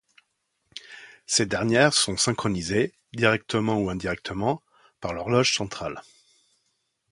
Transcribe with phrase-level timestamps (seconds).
[1.27, 4.63] Ces dernières sont synchronisées, directement ou indirectement,
[4.99, 6.01] par l'horloge centrale.